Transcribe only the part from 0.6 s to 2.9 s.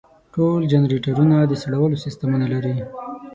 جنریټرونه د سړولو سیستمونه لري.